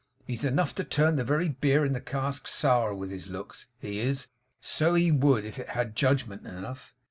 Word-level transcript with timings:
He's 0.25 0.43
enough 0.43 0.73
to 0.73 0.83
turn 0.83 1.15
the 1.17 1.23
very 1.23 1.47
beer 1.47 1.85
in 1.85 1.93
the 1.93 2.01
casks 2.01 2.51
sour 2.55 2.91
with 2.91 3.11
his 3.11 3.27
looks; 3.27 3.67
he 3.77 3.99
is! 3.99 4.29
So 4.59 4.95
he 4.95 5.11
would, 5.11 5.45
if 5.45 5.59
it 5.59 5.69
had 5.69 5.95
judgment 5.95 6.43
enough. 6.43 6.95